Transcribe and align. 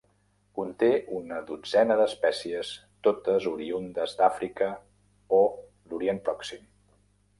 Conté 0.59 0.87
una 1.17 1.41
dotzena 1.49 1.97
d'espècies, 1.99 2.71
totes 3.09 3.45
oriündes 3.51 4.19
d'Àfrica 4.23 4.71
o 5.41 5.43
l'Orient 5.93 6.23
Pròxim. 6.31 6.67